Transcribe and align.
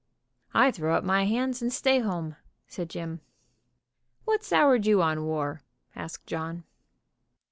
"I 0.55 0.71
throw 0.71 0.95
up 0.95 1.03
my 1.03 1.25
hands, 1.25 1.61
and 1.61 1.71
stay 1.71 1.99
home," 1.99 2.35
said 2.67 2.89
Jim. 2.89 3.21
"What 4.25 4.43
soured 4.43 4.87
you 4.87 4.99
on 5.03 5.25
war?" 5.25 5.61
asked 5.95 6.25
John. 6.25 6.63